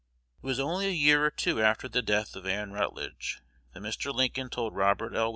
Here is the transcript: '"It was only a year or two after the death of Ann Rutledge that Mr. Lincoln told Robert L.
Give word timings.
'"It 0.43 0.47
was 0.47 0.59
only 0.59 0.87
a 0.87 0.89
year 0.89 1.23
or 1.23 1.29
two 1.29 1.61
after 1.61 1.87
the 1.87 2.01
death 2.01 2.35
of 2.35 2.47
Ann 2.47 2.71
Rutledge 2.71 3.39
that 3.75 3.81
Mr. 3.83 4.11
Lincoln 4.11 4.49
told 4.49 4.73
Robert 4.73 5.13
L. 5.13 5.29